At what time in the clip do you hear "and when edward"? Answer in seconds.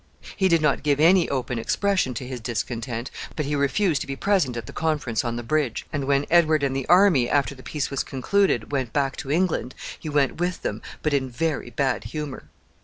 5.93-6.63